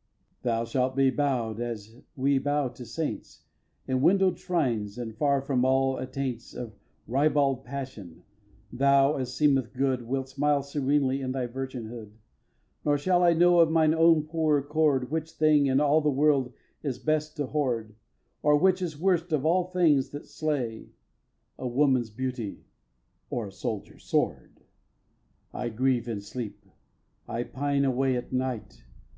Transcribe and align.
xvii. 0.00 0.38
Thou 0.44 0.64
shalt 0.64 0.96
be 0.96 1.10
bow'd 1.10 1.58
to 1.58 1.64
as 1.66 1.94
we 2.16 2.38
bow 2.38 2.68
to 2.68 2.86
saints 2.86 3.42
In 3.86 4.00
window'd 4.00 4.38
shrines; 4.38 4.96
and, 4.96 5.14
far 5.14 5.42
from 5.42 5.62
all 5.62 5.98
attaints 5.98 6.54
Of 6.54 6.72
ribald 7.06 7.66
passion, 7.66 8.22
thou, 8.72 9.16
as 9.16 9.34
seemeth 9.34 9.74
good, 9.74 10.08
Wilt 10.08 10.30
smile 10.30 10.62
serenely 10.62 11.20
in 11.20 11.32
thy 11.32 11.46
virginhood. 11.46 12.12
Nor 12.82 12.96
shall 12.96 13.22
I 13.22 13.34
know, 13.34 13.60
of 13.60 13.70
mine 13.70 13.92
own 13.92 14.22
poor 14.22 14.56
accord, 14.56 15.10
Which 15.10 15.32
thing 15.32 15.66
in 15.66 15.80
all 15.80 16.00
the 16.00 16.08
world 16.08 16.54
is 16.82 16.98
best 16.98 17.36
to 17.36 17.48
hoard, 17.48 17.94
Or 18.42 18.56
which 18.56 18.80
is 18.80 18.98
worst 18.98 19.34
of 19.34 19.44
all 19.44 19.64
the 19.64 19.78
things 19.80 20.08
that 20.12 20.24
slay: 20.24 20.88
A 21.58 21.68
woman's 21.68 22.08
beauty 22.08 22.64
or 23.28 23.48
a 23.48 23.52
soldier's 23.52 24.04
sword. 24.04 24.60
xviii. 24.60 25.60
I 25.60 25.68
grieve 25.68 26.08
in 26.08 26.22
sleep. 26.22 26.64
I 27.28 27.42
pine 27.42 27.84
away 27.84 28.16
at 28.16 28.32
night. 28.32 28.86